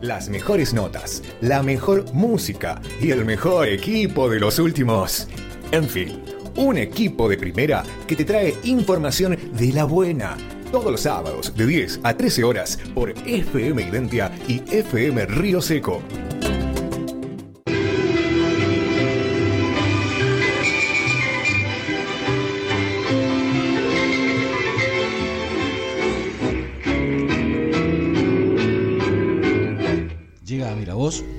las 0.00 0.28
mejores 0.28 0.74
notas, 0.74 1.22
la 1.40 1.62
mejor 1.62 2.12
música 2.12 2.80
y 3.00 3.10
el 3.10 3.24
mejor 3.24 3.68
equipo 3.68 4.28
de 4.28 4.40
los 4.40 4.58
últimos. 4.58 5.28
En 5.72 5.84
fin, 5.88 6.22
un 6.56 6.78
equipo 6.78 7.28
de 7.28 7.36
primera 7.36 7.82
que 8.06 8.16
te 8.16 8.24
trae 8.24 8.54
información 8.64 9.38
de 9.52 9.72
la 9.72 9.84
buena. 9.84 10.36
Todos 10.72 10.92
los 10.92 11.00
sábados 11.00 11.54
de 11.56 11.66
10 11.66 12.00
a 12.02 12.16
13 12.16 12.44
horas 12.44 12.78
por 12.94 13.10
FM 13.10 13.82
Identia 13.82 14.30
y 14.46 14.62
FM 14.70 15.26
Río 15.26 15.60
Seco. 15.60 16.02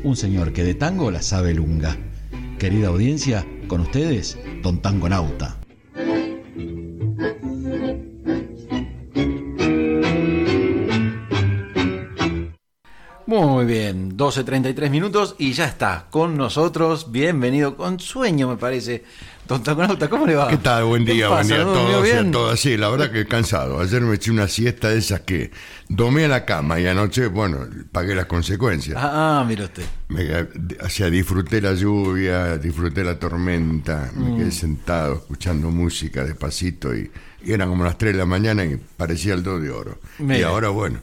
Un 0.04 0.16
señor 0.16 0.54
que 0.54 0.64
de 0.64 0.74
tango 0.74 1.12
la 1.12 1.22
sabe 1.22 1.54
lunga. 1.54 1.98
Querida 2.58 2.88
audiencia, 2.88 3.46
con 3.68 3.82
ustedes, 3.82 4.38
Don 4.62 4.82
Tango 4.82 5.10
Nauta. 5.10 5.58
Muy 13.32 13.64
bien, 13.64 14.18
12.33 14.18 14.90
minutos 14.90 15.36
y 15.38 15.54
ya 15.54 15.64
está 15.66 16.08
con 16.10 16.36
nosotros. 16.36 17.12
Bienvenido 17.12 17.78
con 17.78 18.00
sueño, 18.00 18.50
me 18.50 18.58
parece. 18.58 19.06
¿Cómo 20.10 20.26
le 20.26 20.36
va? 20.36 20.48
¿Qué 20.48 20.58
tal? 20.58 20.86
Buen 20.86 21.06
¿Qué 21.06 21.14
día, 21.14 21.30
buen 21.30 21.48
día 21.48 21.58
a 21.62 21.64
¿No 21.64 21.74
durmió 21.74 21.92
todos 21.98 22.08
y 22.08 22.12
a 22.12 22.32
todas. 22.32 22.60
Sí, 22.60 22.78
la 22.78 22.90
verdad 22.90 23.12
que 23.12 23.26
cansado. 23.26 23.80
Ayer 23.80 24.02
me 24.02 24.16
eché 24.16 24.32
una 24.32 24.48
siesta 24.48 24.90
de 24.90 24.98
esas 25.00 25.22
que 25.22 25.52
domé 25.90 26.26
a 26.26 26.28
la 26.28 26.46
cama 26.46 26.80
y 26.80 26.88
anoche, 26.88 27.28
bueno, 27.28 27.60
pagué 27.92 28.16
las 28.16 28.26
consecuencias. 28.28 28.98
Ah, 29.00 29.40
ah, 29.42 29.46
mira 29.48 29.66
usted. 29.66 29.84
Me- 30.10 30.48
o 30.84 30.90
sea, 30.90 31.10
disfruté 31.10 31.62
la 31.62 31.74
lluvia, 31.74 32.58
disfruté 32.58 33.04
la 33.04 33.18
tormenta, 33.20 34.12
me 34.16 34.32
Mm. 34.32 34.38
quedé 34.38 34.52
sentado 34.52 35.16
escuchando 35.16 35.70
música 35.72 36.24
despacito 36.24 36.96
y, 36.96 37.10
y 37.44 37.52
eran 37.52 37.70
como 37.70 37.84
las 37.84 37.98
3 37.98 38.14
de 38.14 38.20
la 38.20 38.26
mañana 38.26 38.64
y 38.66 38.78
parecía 38.98 39.34
el 39.34 39.44
2 39.44 39.62
de 39.62 39.70
oro. 39.72 40.00
Y 40.20 40.42
ahora, 40.44 40.70
bueno, 40.70 41.00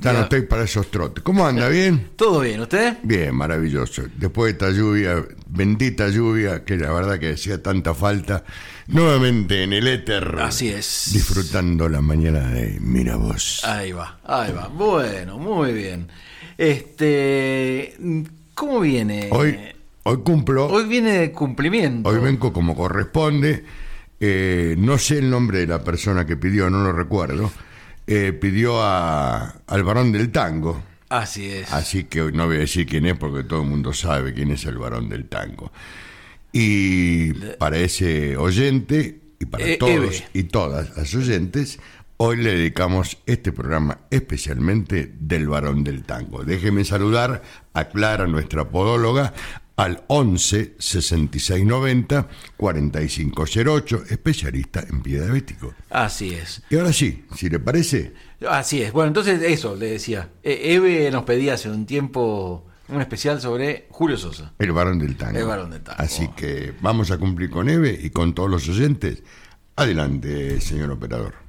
ya 0.00 0.10
Mira. 0.10 0.12
no 0.12 0.22
estoy 0.24 0.42
para 0.42 0.62
esos 0.64 0.90
trotes. 0.90 1.24
¿Cómo 1.24 1.46
anda? 1.46 1.68
¿Bien? 1.68 2.10
¿Todo 2.16 2.40
bien? 2.40 2.60
¿Usted? 2.60 2.98
Bien, 3.02 3.34
maravilloso. 3.34 4.02
Después 4.16 4.46
de 4.46 4.52
esta 4.66 4.70
lluvia, 4.76 5.24
bendita 5.48 6.08
lluvia, 6.08 6.64
que 6.64 6.76
la 6.76 6.92
verdad 6.92 7.18
que 7.18 7.32
hacía 7.32 7.62
tanta 7.62 7.94
falta, 7.94 8.44
nuevamente 8.86 9.64
en 9.64 9.72
el 9.72 9.88
éter. 9.88 10.36
Así 10.40 10.68
es. 10.68 11.10
Disfrutando 11.12 11.88
la 11.88 12.00
mañana 12.00 12.48
de 12.48 12.78
Miravoz. 12.80 13.64
Ahí 13.64 13.92
va, 13.92 14.20
ahí 14.24 14.52
va. 14.52 14.68
Bueno, 14.68 15.38
muy 15.38 15.72
bien. 15.72 16.08
Este, 16.56 17.94
¿cómo 18.54 18.80
viene? 18.80 19.28
Hoy, 19.32 19.58
hoy 20.04 20.16
cumplo, 20.18 20.66
Hoy 20.66 20.82
hoy, 20.84 20.88
viene 20.88 21.18
de 21.18 21.32
cumplimiento. 21.32 22.10
vengo 22.20 22.52
como 22.52 22.76
corresponde. 22.76 23.64
Eh, 24.20 24.74
no 24.78 24.98
sé 24.98 25.18
el 25.18 25.30
nombre 25.30 25.60
de 25.60 25.66
la 25.68 25.82
persona 25.84 26.26
que 26.26 26.36
pidió, 26.36 26.68
no 26.70 26.82
lo 26.82 26.92
recuerdo. 26.92 27.50
Eh, 28.10 28.32
pidió 28.32 28.82
a, 28.82 29.60
al 29.66 29.84
varón 29.84 30.12
del 30.12 30.30
tango. 30.32 30.82
Así 31.10 31.46
es. 31.50 31.70
Así 31.72 32.04
que 32.04 32.22
hoy 32.22 32.32
no 32.32 32.46
voy 32.46 32.56
a 32.56 32.60
decir 32.60 32.86
quién 32.86 33.04
es 33.06 33.16
porque 33.18 33.44
todo 33.44 33.62
el 33.62 33.68
mundo 33.68 33.92
sabe 33.92 34.32
quién 34.32 34.50
es 34.50 34.64
el 34.64 34.78
varón 34.78 35.08
del 35.10 35.26
tango. 35.26 35.70
Y 36.52 37.32
para 37.58 37.76
ese 37.78 38.36
oyente 38.38 39.20
y 39.38 39.44
para 39.44 39.64
Eh, 39.66 39.76
todos 39.76 40.24
y 40.32 40.44
todas 40.44 40.96
las 40.96 41.14
oyentes, 41.14 41.78
hoy 42.16 42.38
le 42.38 42.54
dedicamos 42.56 43.18
este 43.26 43.52
programa 43.52 43.98
especialmente 44.10 45.12
del 45.20 45.46
varón 45.48 45.84
del 45.84 46.04
tango. 46.04 46.44
Déjeme 46.44 46.84
saludar 46.84 47.42
a 47.74 47.84
Clara, 47.88 48.26
nuestra 48.26 48.70
podóloga, 48.70 49.34
al 49.78 50.02
11 50.08 50.74
66 50.76 51.64
90 51.64 52.28
4508, 52.56 54.02
especialista 54.10 54.84
en 54.88 55.02
pie 55.02 55.20
diabético. 55.20 55.72
Así 55.88 56.34
es. 56.34 56.62
Y 56.68 56.76
ahora 56.76 56.92
sí, 56.92 57.24
si 57.36 57.48
le 57.48 57.60
parece, 57.60 58.12
Así 58.48 58.82
es. 58.82 58.92
Bueno, 58.92 59.08
entonces 59.08 59.40
eso 59.42 59.74
le 59.74 59.86
decía. 59.86 60.30
Eh, 60.42 60.74
Eve 60.74 61.10
nos 61.10 61.24
pedía 61.24 61.54
hace 61.54 61.70
un 61.70 61.86
tiempo 61.86 62.64
un 62.88 63.00
especial 63.00 63.40
sobre 63.40 63.86
Julio 63.90 64.16
Sosa. 64.16 64.52
El 64.58 64.72
varón 64.72 64.98
del 64.98 65.16
tango. 65.16 65.38
El 65.38 65.44
varón 65.44 65.70
del 65.70 65.82
tango. 65.82 66.00
Así 66.00 66.28
que 66.36 66.74
vamos 66.80 67.10
a 67.10 67.18
cumplir 67.18 67.50
con 67.50 67.68
Eve 67.68 67.98
y 68.00 68.10
con 68.10 68.34
todos 68.34 68.50
los 68.50 68.68
oyentes. 68.68 69.22
Adelante, 69.76 70.60
señor 70.60 70.90
operador. 70.90 71.47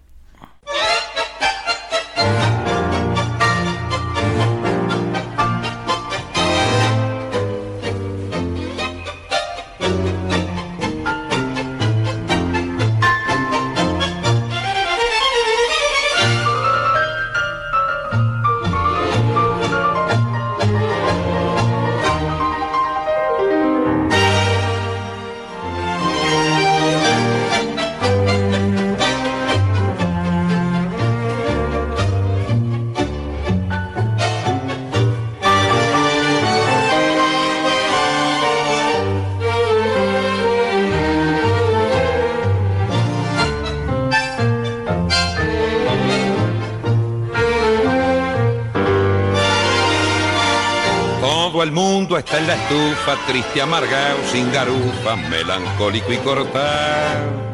Está 52.20 52.38
en 52.38 52.48
la 52.48 52.56
estufa, 52.56 53.16
triste, 53.28 53.62
amargado, 53.62 54.18
sin 54.32 54.52
garufa, 54.52 55.16
melancólico 55.16 56.12
y 56.14 56.18
cortado. 56.18 57.50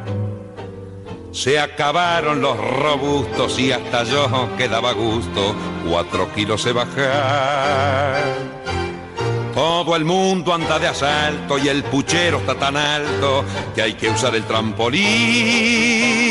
Se 1.32 1.60
acabaron 1.60 2.42
los 2.42 2.58
robustos 2.58 3.60
y 3.60 3.72
hasta 3.72 4.04
yo 4.04 4.50
quedaba 4.58 4.94
gusto, 4.94 5.56
cuatro 5.88 6.34
kilos 6.34 6.62
se 6.62 6.72
bajar. 6.72 8.24
Todo 9.54 9.96
el 9.96 10.06
mundo 10.06 10.54
anda 10.54 10.80
de 10.80 10.88
asalto 10.88 11.58
y 11.58 11.68
el 11.70 11.84
puchero 11.84 12.40
está 12.40 12.56
tan 12.56 12.76
alto 12.76 13.46
que 13.74 13.82
hay 13.82 13.94
que 13.94 14.10
usar 14.10 14.36
el 14.36 14.44
trampolín. 14.44 16.25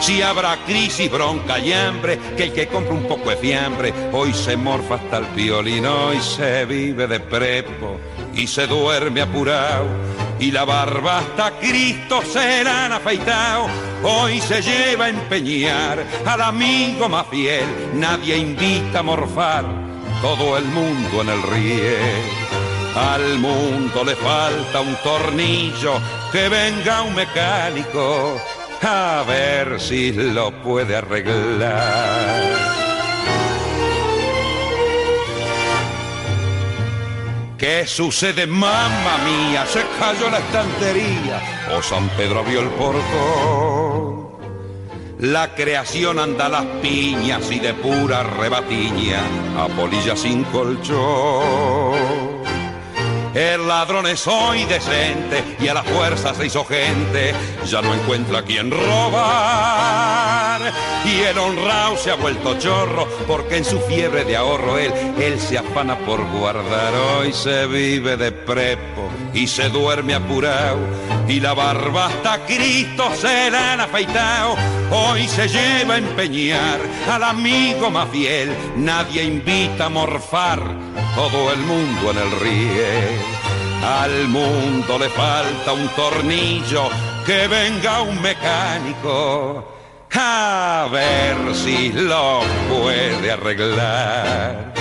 Si 0.00 0.20
habrá 0.20 0.56
crisis, 0.64 1.10
bronca 1.10 1.58
y 1.58 1.72
hambre, 1.72 2.18
que 2.36 2.44
el 2.44 2.52
que 2.52 2.66
compra 2.66 2.92
un 2.92 3.04
poco 3.04 3.30
de 3.30 3.36
fiambre 3.36 3.92
hoy 4.12 4.34
se 4.34 4.56
morfa 4.56 4.96
hasta 4.96 5.18
el 5.18 5.26
violín, 5.34 5.86
hoy 5.86 6.20
se 6.20 6.64
vive 6.66 7.06
de 7.06 7.20
prepo 7.20 7.98
y 8.34 8.46
se 8.46 8.66
duerme 8.66 9.22
apurado. 9.22 9.86
Y 10.38 10.50
la 10.50 10.64
barba 10.64 11.20
hasta 11.20 11.52
Cristo 11.58 12.20
se 12.22 12.64
la 12.64 12.86
han 12.86 12.92
afeitado, 12.92 13.66
hoy 14.02 14.40
se 14.40 14.60
lleva 14.60 15.06
a 15.06 15.08
empeñar 15.08 16.04
al 16.26 16.40
amigo 16.40 17.08
más 17.08 17.26
fiel, 17.28 17.64
nadie 17.94 18.36
invita 18.36 18.98
a 18.98 19.02
morfar 19.02 19.64
todo 20.20 20.58
el 20.58 20.64
mundo 20.66 21.22
en 21.22 21.28
el 21.28 21.42
riel. 21.42 22.22
Al 22.96 23.38
mundo 23.38 24.04
le 24.04 24.14
falta 24.14 24.80
un 24.80 24.94
tornillo, 25.02 26.00
que 26.30 26.48
venga 26.48 27.02
un 27.02 27.14
mecánico 27.14 28.40
a 28.82 29.24
ver 29.26 29.80
si 29.80 30.12
lo 30.12 30.50
puede 30.62 30.96
arreglar. 30.96 32.74
¿Qué 37.58 37.86
sucede, 37.86 38.46
mamma 38.46 39.18
mía? 39.24 39.64
Se 39.66 39.82
cayó 39.98 40.28
la 40.28 40.38
estantería 40.38 41.40
o 41.74 41.82
San 41.82 42.08
Pedro 42.10 42.40
abrió 42.40 42.60
el 42.60 42.68
portón. 42.70 44.24
La 45.20 45.54
creación 45.54 46.18
anda 46.18 46.46
a 46.46 46.48
las 46.50 46.64
piñas 46.82 47.50
y 47.50 47.60
de 47.60 47.72
pura 47.72 48.22
rebatiña 48.22 49.20
a 49.56 49.68
polilla 49.68 50.14
sin 50.16 50.44
colchón. 50.44 52.33
El 53.34 53.66
ladrón 53.66 54.06
es 54.06 54.26
hoy 54.28 54.64
decente 54.64 55.42
y 55.60 55.66
a 55.66 55.74
la 55.74 55.82
fuerza 55.82 56.32
se 56.34 56.46
hizo 56.46 56.64
gente, 56.64 57.34
ya 57.66 57.82
no 57.82 57.92
encuentra 57.92 58.42
quien 58.42 58.70
robar. 58.70 60.60
Y 61.04 61.20
el 61.20 61.36
honrado 61.36 61.96
se 61.96 62.12
ha 62.12 62.14
vuelto 62.14 62.56
chorro 62.58 63.08
porque 63.26 63.56
en 63.56 63.64
su 63.64 63.80
fiebre 63.80 64.24
de 64.24 64.36
ahorro 64.36 64.78
él, 64.78 64.92
él 65.20 65.40
se 65.40 65.58
afana 65.58 65.98
por 65.98 66.24
guardar. 66.30 66.94
Hoy 66.94 67.32
se 67.32 67.66
vive 67.66 68.16
de 68.16 68.30
prepo 68.30 69.10
y 69.32 69.48
se 69.48 69.68
duerme 69.68 70.14
apurado 70.14 70.78
y 71.28 71.40
la 71.40 71.54
barba 71.54 72.06
hasta 72.06 72.44
Cristo 72.46 73.10
se 73.14 73.50
la 73.50 73.72
han 73.72 73.80
afeitado. 73.80 74.54
Hoy 74.90 75.26
se 75.26 75.48
lleva 75.48 75.94
a 75.94 75.98
empeñar 75.98 76.78
al 77.10 77.24
amigo 77.24 77.90
más 77.90 78.08
fiel, 78.10 78.54
nadie 78.76 79.24
invita 79.24 79.86
a 79.86 79.88
morfar, 79.88 80.60
todo 81.14 81.52
el 81.52 81.58
mundo 81.60 82.10
en 82.12 82.18
el 82.18 82.40
riel. 82.40 83.23
Al 83.84 84.28
mundo 84.28 84.98
le 84.98 85.10
falta 85.10 85.74
un 85.74 85.86
tornillo, 85.88 86.88
que 87.26 87.46
venga 87.48 88.00
un 88.00 88.20
mecánico 88.22 89.74
a 90.16 90.88
ver 90.90 91.54
si 91.54 91.92
lo 91.92 92.40
puede 92.68 93.30
arreglar. 93.30 94.72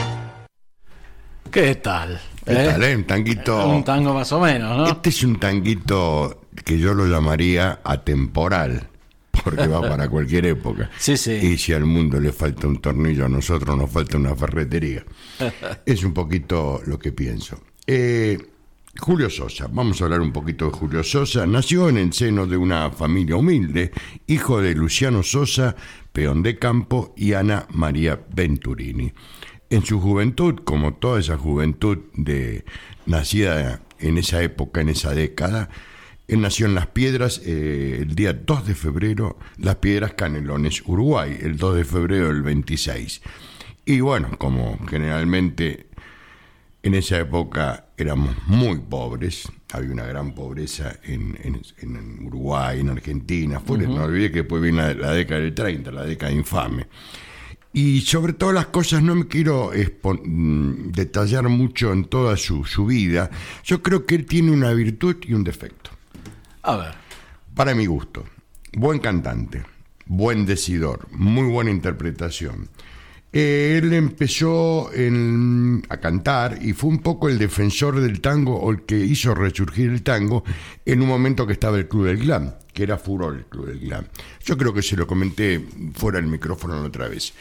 ¿Qué 1.52 1.76
tal? 1.76 2.22
¿Qué 2.46 2.54
¿Eh? 2.54 2.66
tal, 2.70 2.84
eh? 2.84 2.96
Un 2.96 3.04
tanguito. 3.04 3.68
Un 3.68 3.84
tango 3.84 4.14
más 4.14 4.32
o 4.32 4.40
menos, 4.40 4.78
¿no? 4.78 4.88
Este 4.88 5.10
es 5.10 5.24
un 5.24 5.38
tanguito 5.38 6.46
que 6.64 6.80
yo 6.80 6.94
lo 6.94 7.06
llamaría 7.06 7.82
atemporal, 7.84 8.88
porque 9.44 9.68
va 9.68 9.82
para 9.82 10.08
cualquier 10.08 10.46
época. 10.46 10.90
Sí, 10.98 11.18
sí. 11.18 11.34
Y 11.34 11.58
si 11.58 11.74
al 11.74 11.86
mundo 11.86 12.22
le 12.22 12.32
falta 12.32 12.68
un 12.68 12.80
tornillo, 12.80 13.26
a 13.26 13.30
nosotros 13.30 13.78
nos 13.78 13.92
falta 13.92 14.18
una 14.18 14.34
ferretería. 14.36 15.04
es 15.86 16.04
un 16.04 16.14
poquito 16.14 16.82
lo 16.86 16.98
que 16.98 17.12
pienso. 17.12 17.60
Eh, 17.86 18.53
Julio 19.00 19.30
Sosa, 19.30 19.68
vamos 19.72 20.00
a 20.00 20.06
hablar 20.06 20.22
un 20.22 20.32
poquito 20.32 20.66
de 20.66 20.72
Julio 20.72 21.04
Sosa. 21.04 21.48
Nació 21.48 21.90
en 21.90 21.98
el 21.98 22.14
seno 22.14 22.46
de 22.46 22.58
una 22.58 22.92
familia 22.92 23.36
humilde, 23.36 23.92
hijo 24.28 24.62
de 24.62 24.76
Luciano 24.76 25.24
Sosa, 25.24 25.76
peón 26.12 26.44
de 26.44 26.60
campo, 26.60 27.14
y 27.18 27.34
Ana 27.34 27.68
María 27.72 28.24
Venturini. 28.34 29.12
En 29.72 29.84
su 29.84 30.00
juventud, 30.00 30.60
como 30.64 30.94
toda 30.94 31.20
esa 31.20 31.38
juventud 31.38 31.98
de, 32.14 32.66
nacida 33.08 33.82
en 34.00 34.20
esa 34.20 34.44
época, 34.44 34.82
en 34.82 34.90
esa 34.90 35.16
década, 35.16 35.70
él 36.28 36.42
nació 36.42 36.68
en 36.68 36.76
Las 36.76 36.88
Piedras 36.88 37.42
eh, 37.44 38.00
el 38.04 38.14
día 38.14 38.34
2 38.34 38.68
de 38.68 38.76
febrero, 38.76 39.40
Las 39.58 39.78
Piedras 39.78 40.14
Canelones, 40.14 40.84
Uruguay, 40.86 41.36
el 41.42 41.58
2 41.58 41.78
de 41.78 41.84
febrero 41.84 42.28
del 42.28 42.44
26. 42.44 43.22
Y 43.86 44.00
bueno, 44.02 44.38
como 44.38 44.78
generalmente 44.88 45.88
en 46.84 46.96
esa 46.96 47.20
época 47.20 47.88
éramos 47.98 48.36
muy 48.48 48.78
pobres, 48.78 49.50
había 49.72 49.92
una 49.92 50.06
gran 50.06 50.36
pobreza 50.36 50.98
en, 51.04 51.38
en- 51.42 51.62
en 51.78 52.26
Uruguay, 52.26 52.82
en 52.82 52.90
Argentina, 52.90 53.60
fue, 53.60 53.78
no 53.80 54.04
olvidé 54.04 54.32
que 54.32 54.40
después 54.40 54.62
viene 54.62 54.78
la, 54.80 54.94
la 54.94 55.12
década 55.14 55.40
del 55.42 55.54
30, 55.54 55.92
la 55.92 56.04
década 56.04 56.32
infame. 56.32 56.88
Y 57.76 58.02
sobre 58.02 58.34
todas 58.34 58.54
las 58.54 58.68
cosas 58.68 59.02
no 59.02 59.16
me 59.16 59.28
quiero 59.28 59.72
mm, 59.72 60.92
detallar 60.92 61.50
mucho 61.50 61.92
en 61.92 62.06
toda 62.06 62.38
su, 62.38 62.66
su 62.66 62.86
vida, 62.86 63.32
yo 63.64 63.82
creo 63.82 64.06
que 64.06 64.16
él 64.16 64.26
tiene 64.26 64.52
una 64.52 64.72
virtud 64.74 65.16
y 65.26 65.34
un 65.34 65.44
defecto 65.44 65.90
A 66.62 66.76
ver. 66.76 66.94
para 67.56 67.74
mi 67.74 67.86
gusto. 67.88 68.26
Buen 68.74 69.00
cantante, 69.00 69.64
buen 70.06 70.46
decidor, 70.46 71.08
muy 71.12 71.50
buena 71.50 71.72
interpretación. 71.72 72.70
Él 73.34 73.92
empezó 73.94 74.92
a 75.90 75.98
cantar 75.98 76.60
y 76.62 76.74
fue 76.74 76.92
un 76.92 77.00
poco 77.00 77.30
el 77.30 77.40
defensor 77.40 78.00
del 78.00 78.22
tango 78.22 78.60
o 78.60 78.70
el 78.70 78.84
que 78.84 79.00
hizo 79.00 79.34
resurgir 79.34 79.90
el 79.90 80.04
tango 80.04 80.44
en 80.86 81.02
un 81.02 81.08
momento 81.08 81.48
que 81.48 81.54
estaba 81.54 81.78
el 81.78 81.88
Club 81.88 82.06
del 82.06 82.20
Glam, 82.20 82.54
que 82.72 82.84
era 82.84 83.00
furor 83.00 83.36
el 83.36 83.46
Club 83.46 83.70
del 83.70 83.80
Glam. 83.80 84.06
Yo 84.46 84.56
creo 84.56 84.72
que 84.72 84.84
se 84.84 84.96
lo 84.96 85.08
comenté 85.08 85.66
fuera 85.96 86.22
del 86.22 86.30
micrófono 86.30 86.80
otra 86.84 87.08
vez. 87.08 87.34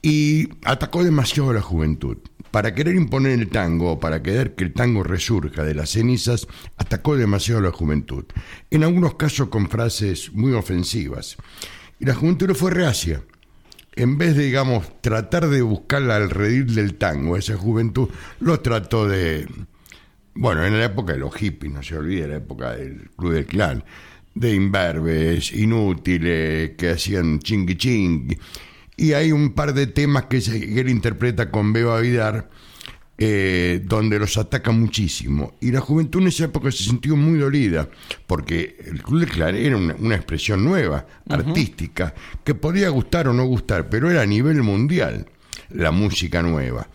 Y 0.00 0.48
atacó 0.62 1.02
demasiado 1.02 1.50
a 1.50 1.54
la 1.54 1.60
juventud. 1.62 2.18
Para 2.52 2.72
querer 2.72 2.94
imponer 2.94 3.32
el 3.32 3.48
tango, 3.48 3.98
para 3.98 4.22
querer 4.22 4.54
que 4.54 4.62
el 4.62 4.72
tango 4.72 5.02
resurja 5.02 5.64
de 5.64 5.74
las 5.74 5.90
cenizas, 5.90 6.46
atacó 6.76 7.16
demasiado 7.16 7.58
a 7.58 7.64
la 7.64 7.72
juventud. 7.72 8.26
En 8.70 8.84
algunos 8.84 9.16
casos 9.16 9.48
con 9.48 9.68
frases 9.68 10.32
muy 10.32 10.52
ofensivas. 10.52 11.36
Y 11.98 12.04
la 12.04 12.14
juventud 12.14 12.54
fue 12.54 12.70
reacia. 12.70 13.22
En 13.96 14.18
vez 14.18 14.36
de, 14.36 14.44
digamos, 14.44 15.00
tratar 15.00 15.48
de 15.48 15.62
buscar 15.62 16.02
al 16.10 16.28
redil 16.28 16.74
del 16.74 16.94
tango, 16.94 17.38
esa 17.38 17.56
juventud 17.56 18.10
lo 18.40 18.60
trató 18.60 19.08
de, 19.08 19.46
bueno, 20.34 20.66
en 20.66 20.78
la 20.78 20.84
época 20.84 21.14
de 21.14 21.18
los 21.18 21.34
hippies, 21.34 21.72
no 21.72 21.82
se 21.82 21.96
olvide, 21.96 22.28
la 22.28 22.36
época 22.36 22.72
del 22.72 23.08
Club 23.16 23.32
del 23.32 23.46
Clan, 23.46 23.84
de 24.34 24.54
imberbes, 24.54 25.50
inútiles, 25.52 26.72
que 26.76 26.90
hacían 26.90 27.38
chingui 27.38 27.76
chingui. 27.76 28.38
Y 28.98 29.14
hay 29.14 29.32
un 29.32 29.54
par 29.54 29.72
de 29.72 29.86
temas 29.86 30.26
que 30.26 30.38
él 30.38 30.90
interpreta 30.90 31.50
con 31.50 31.72
Beba 31.72 31.98
Vidar, 32.00 32.50
eh, 33.18 33.82
donde 33.84 34.18
los 34.18 34.36
ataca 34.36 34.70
muchísimo. 34.72 35.54
Y 35.60 35.70
la 35.72 35.80
juventud 35.80 36.20
en 36.22 36.28
esa 36.28 36.44
época 36.44 36.70
se 36.70 36.84
sintió 36.84 37.16
muy 37.16 37.38
dolida, 37.38 37.88
porque 38.26 38.76
el 38.84 39.02
Club 39.02 39.20
del 39.20 39.30
Clan 39.30 39.54
era 39.54 39.76
una, 39.76 39.94
una 39.98 40.14
expresión 40.16 40.64
nueva, 40.64 41.06
artística, 41.28 42.14
que 42.44 42.54
podía 42.54 42.88
gustar 42.90 43.28
o 43.28 43.32
no 43.32 43.44
gustar, 43.46 43.88
pero 43.88 44.10
era 44.10 44.22
a 44.22 44.26
nivel 44.26 44.62
mundial 44.62 45.26
la 45.70 45.90
música 45.90 46.42
nueva. 46.42 46.88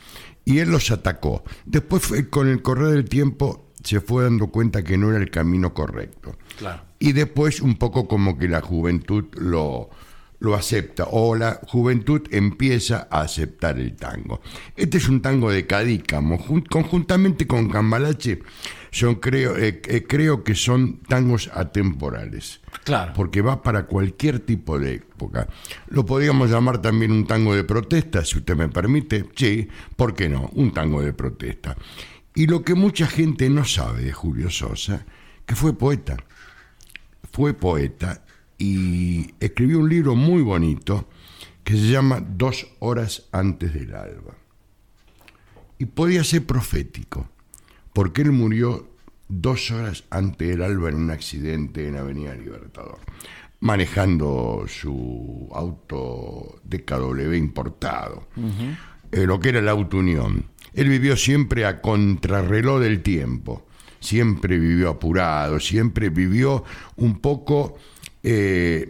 Y 0.45 0.59
él 0.59 0.69
los 0.71 0.91
atacó. 0.91 1.43
Después, 1.65 2.03
fue- 2.03 2.29
con 2.29 2.47
el 2.47 2.61
correr 2.61 2.89
del 2.93 3.05
tiempo, 3.05 3.67
se 3.83 3.99
fue 3.99 4.23
dando 4.23 4.47
cuenta 4.47 4.83
que 4.83 4.97
no 4.97 5.09
era 5.09 5.19
el 5.19 5.31
camino 5.31 5.73
correcto. 5.73 6.35
Claro. 6.57 6.83
Y 6.99 7.13
después 7.13 7.61
un 7.61 7.75
poco 7.75 8.07
como 8.07 8.37
que 8.37 8.47
la 8.47 8.61
juventud 8.61 9.25
lo, 9.37 9.89
lo 10.41 10.55
acepta 10.55 11.05
o 11.11 11.35
la 11.35 11.61
juventud 11.67 12.21
empieza 12.31 13.07
a 13.11 13.21
aceptar 13.21 13.79
el 13.79 13.95
tango. 13.95 14.41
Este 14.75 14.97
es 14.97 15.07
un 15.07 15.21
tango 15.21 15.51
de 15.51 15.67
Cadícamo, 15.67 16.37
jun- 16.39 16.65
conjuntamente 16.67 17.45
con 17.45 17.69
Cambalache, 17.69 18.39
creo, 19.21 19.55
eh, 19.55 19.81
eh, 19.87 20.03
creo 20.07 20.43
que 20.43 20.55
son 20.55 20.97
tangos 21.07 21.49
atemporales. 21.53 22.59
Claro. 22.83 23.13
Porque 23.15 23.41
va 23.41 23.61
para 23.61 23.85
cualquier 23.85 24.39
tipo 24.39 24.79
de 24.79 24.95
época. 24.95 25.47
Lo 25.87 26.05
podríamos 26.07 26.49
llamar 26.49 26.81
también 26.81 27.11
un 27.11 27.27
tango 27.27 27.55
de 27.55 27.63
protesta, 27.63 28.25
si 28.25 28.39
usted 28.39 28.55
me 28.55 28.67
permite. 28.67 29.25
Sí, 29.35 29.67
¿por 29.95 30.15
qué 30.15 30.27
no? 30.27 30.49
Un 30.55 30.73
tango 30.73 31.03
de 31.03 31.13
protesta. 31.13 31.77
Y 32.33 32.47
lo 32.47 32.63
que 32.63 32.73
mucha 32.73 33.05
gente 33.05 33.47
no 33.49 33.63
sabe 33.63 34.01
de 34.05 34.11
Julio 34.11 34.49
Sosa, 34.49 35.05
que 35.45 35.55
fue 35.55 35.77
poeta 35.77 36.17
fue 37.31 37.53
poeta 37.53 38.23
y 38.61 39.33
escribió 39.39 39.79
un 39.79 39.89
libro 39.89 40.13
muy 40.13 40.43
bonito 40.43 41.07
que 41.63 41.73
se 41.73 41.87
llama 41.87 42.21
Dos 42.21 42.67
horas 42.77 43.27
antes 43.31 43.73
del 43.73 43.95
alba. 43.95 44.35
Y 45.79 45.85
podía 45.85 46.23
ser 46.23 46.45
profético, 46.45 47.27
porque 47.91 48.21
él 48.21 48.31
murió 48.31 48.87
dos 49.27 49.71
horas 49.71 50.03
antes 50.11 50.47
del 50.47 50.61
alba 50.61 50.89
en 50.89 50.95
un 50.95 51.09
accidente 51.09 51.87
en 51.87 51.97
Avenida 51.97 52.35
Libertador, 52.35 52.99
manejando 53.61 54.65
su 54.67 55.49
auto 55.55 56.61
de 56.63 56.85
KW 56.85 57.33
importado, 57.33 58.27
eh, 59.11 59.25
lo 59.25 59.39
que 59.39 59.49
era 59.49 59.59
el 59.59 59.69
auto 59.69 59.97
Unión. 59.97 60.45
Él 60.73 60.87
vivió 60.87 61.17
siempre 61.17 61.65
a 61.65 61.81
contrarreloj 61.81 62.79
del 62.79 63.01
tiempo, 63.01 63.65
siempre 63.99 64.59
vivió 64.59 64.89
apurado, 64.89 65.59
siempre 65.59 66.09
vivió 66.09 66.63
un 66.97 67.19
poco 67.19 67.79
eh, 68.23 68.89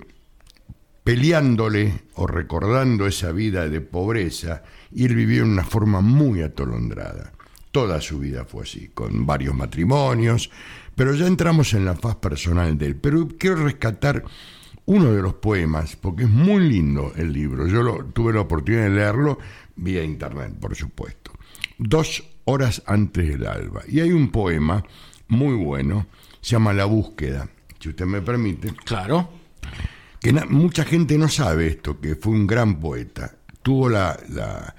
peleándole 1.04 2.04
o 2.16 2.28
recordando 2.28 3.08
esa 3.08 3.32
vida 3.32 3.68
de 3.68 3.82
pobreza 3.82 4.64
y 4.92 5.06
él 5.06 5.16
vivió 5.16 5.44
en 5.44 5.52
una 5.52 5.64
forma 5.64 6.02
muy 6.02 6.42
atolondrada. 6.42 7.34
Toda 7.72 8.02
su 8.02 8.20
vida 8.20 8.46
fue 8.46 8.64
así, 8.64 8.90
con 8.94 9.26
varios 9.26 9.56
matrimonios, 9.56 10.52
pero 10.96 11.16
ya 11.16 11.26
entramos 11.26 11.74
en 11.74 11.86
la 11.86 11.96
faz 11.96 12.18
personal 12.18 12.78
de 12.78 12.88
él. 12.88 12.96
Pero 12.98 13.28
quiero 13.40 13.64
rescatar 13.64 14.24
uno 14.86 15.12
de 15.14 15.22
los 15.22 15.36
poemas, 15.36 15.96
porque 15.96 16.24
es 16.24 16.30
muy 16.30 16.68
lindo 16.68 17.14
el 17.16 17.32
libro. 17.32 17.68
Yo 17.68 17.82
lo, 17.82 18.06
tuve 18.06 18.34
la 18.34 18.42
oportunidad 18.42 18.84
de 18.84 18.90
leerlo 18.90 19.40
vía 19.76 20.04
internet, 20.04 20.54
por 20.60 20.76
supuesto. 20.76 21.32
Dos 21.78 22.24
horas 22.46 22.84
antes 22.86 23.28
del 23.28 23.46
alba. 23.46 23.84
Y 23.88 24.02
hay 24.02 24.12
un 24.12 24.32
poema 24.32 24.84
muy 25.28 25.56
bueno, 25.56 26.08
se 26.42 26.52
llama 26.52 26.74
La 26.74 26.86
búsqueda, 26.86 27.48
si 27.82 27.90
usted 27.90 28.06
me 28.06 28.22
permite 28.22 28.74
Claro. 28.86 29.30
que 30.20 30.32
mucha 30.50 30.86
gente 30.86 31.18
no 31.18 31.28
sabe 31.28 31.68
esto, 31.68 32.00
que 32.00 32.16
fue 32.16 32.34
un 32.34 32.46
gran 32.48 32.80
poeta. 32.80 33.36
Tuvo 33.62 33.90
la, 33.90 34.18
la- 34.30 34.74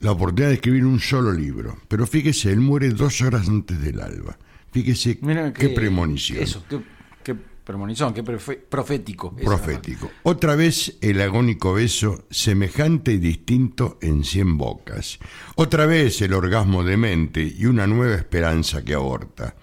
la 0.00 0.10
oportunidad 0.10 0.48
de 0.48 0.54
escribir 0.56 0.84
un 0.84 0.98
solo 1.00 1.32
libro, 1.32 1.78
pero 1.88 2.06
fíjese, 2.06 2.50
él 2.52 2.60
muere 2.60 2.90
dos 2.90 3.20
horas 3.22 3.48
antes 3.48 3.80
del 3.80 4.00
alba. 4.00 4.36
Fíjese 4.72 5.18
Mira 5.22 5.52
qué 5.52 5.68
que- 5.68 5.74
premonición. 5.74 6.42
Eso, 6.42 6.64
qué, 6.68 6.80
qué 7.22 7.36
Premonizón, 7.64 8.12
qué 8.12 8.24
profe- 8.24 8.58
profético. 8.68 9.32
esa 9.38 9.44
Profético. 9.46 10.10
Otra 10.24 10.56
vez 10.56 10.96
el 11.00 11.20
agónico 11.20 11.74
beso, 11.74 12.26
semejante 12.28 13.12
y 13.12 13.18
distinto 13.18 13.98
en 14.02 14.24
cien 14.24 14.58
bocas. 14.58 15.20
Otra 15.54 15.86
vez 15.86 16.20
el 16.22 16.32
orgasmo 16.34 16.82
demente 16.82 17.40
y 17.42 17.66
una 17.66 17.86
nueva 17.86 18.16
esperanza 18.16 18.82
que 18.84 18.94
aborta. 18.94 19.54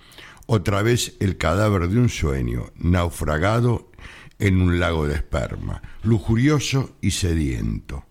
Otra 0.52 0.82
vez 0.82 1.16
el 1.20 1.38
cadáver 1.38 1.90
de 1.90 2.00
un 2.00 2.10
sueño, 2.10 2.72
naufragado 2.76 3.92
en 4.40 4.64
un 4.64 4.80
lago 4.80 5.06
de 5.06 5.14
esperma, 5.14 5.84
lujurioso 6.02 6.96
y 7.02 7.12
sediento. 7.12 8.04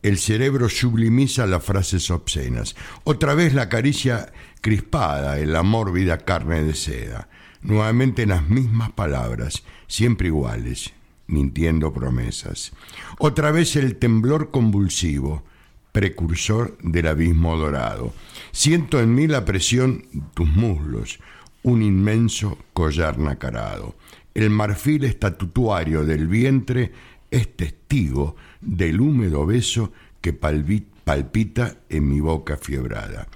El 0.00 0.16
cerebro 0.16 0.70
sublimiza 0.70 1.46
las 1.46 1.62
frases 1.62 2.10
obscenas. 2.10 2.76
Otra 3.04 3.34
vez 3.34 3.52
la 3.52 3.68
caricia 3.68 4.32
crispada 4.62 5.38
en 5.38 5.52
la 5.52 5.62
mórbida 5.62 6.16
carne 6.16 6.62
de 6.62 6.72
seda. 6.72 7.28
Nuevamente 7.60 8.24
las 8.24 8.48
mismas 8.48 8.90
palabras, 8.92 9.64
siempre 9.88 10.28
iguales, 10.28 10.94
mintiendo 11.26 11.92
promesas. 11.92 12.72
Otra 13.18 13.50
vez 13.50 13.76
el 13.76 13.96
temblor 13.96 14.50
convulsivo, 14.50 15.44
precursor 15.96 16.76
del 16.82 17.06
abismo 17.06 17.56
dorado. 17.56 18.12
Siento 18.52 19.00
en 19.00 19.14
mí 19.14 19.26
la 19.26 19.46
presión 19.46 20.04
tus 20.34 20.46
muslos, 20.46 21.20
un 21.62 21.80
inmenso 21.82 22.58
collar 22.74 23.18
nacarado. 23.18 23.96
El 24.34 24.50
marfil 24.50 25.04
estatutuario 25.04 26.04
del 26.04 26.28
vientre 26.28 26.92
es 27.30 27.56
testigo 27.56 28.36
del 28.60 29.00
húmedo 29.00 29.46
beso 29.46 29.90
que 30.20 30.34
palpita 30.34 31.78
en 31.88 32.06
mi 32.10 32.20
boca 32.20 32.58
fiebrada. 32.58 33.28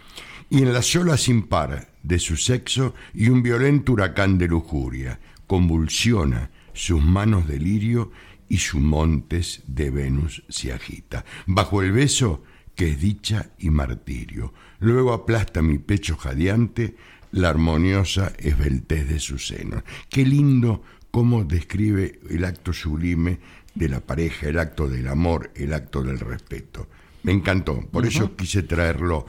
Y 0.50 0.58
en 0.60 0.74
la 0.74 0.82
sola 0.82 1.16
sin 1.16 1.44
par 1.44 1.88
de 2.02 2.18
su 2.18 2.36
sexo 2.36 2.94
y 3.14 3.30
un 3.30 3.42
violento 3.42 3.92
huracán 3.92 4.36
de 4.36 4.48
lujuria 4.48 5.18
convulsiona 5.46 6.50
sus 6.74 7.02
manos 7.02 7.48
de 7.48 7.58
lirio 7.58 8.10
y 8.50 8.58
sus 8.58 8.82
montes 8.82 9.62
de 9.66 9.88
Venus 9.88 10.42
se 10.50 10.74
agita. 10.74 11.24
Bajo 11.46 11.80
el 11.80 11.92
beso 11.92 12.42
que 12.80 12.92
es 12.92 12.98
dicha 13.02 13.50
y 13.58 13.68
martirio. 13.68 14.54
Luego 14.78 15.12
aplasta 15.12 15.60
mi 15.60 15.76
pecho 15.76 16.16
jadeante 16.16 16.96
la 17.32 17.50
armoniosa 17.50 18.32
esbeltez 18.38 19.06
de 19.06 19.20
sus 19.20 19.46
senos. 19.48 19.82
Qué 20.08 20.24
lindo 20.24 20.82
cómo 21.10 21.44
describe 21.44 22.20
el 22.30 22.42
acto 22.42 22.72
sublime 22.72 23.38
de 23.74 23.90
la 23.90 24.00
pareja, 24.00 24.48
el 24.48 24.58
acto 24.58 24.88
del 24.88 25.08
amor, 25.08 25.50
el 25.56 25.74
acto 25.74 26.02
del 26.02 26.18
respeto. 26.20 26.88
Me 27.22 27.32
encantó, 27.32 27.82
por 27.82 28.06
eso 28.06 28.34
quise 28.34 28.62
traerlo 28.62 29.26